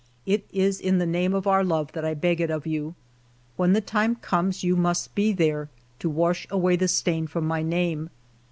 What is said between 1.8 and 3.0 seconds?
that I beg it of you.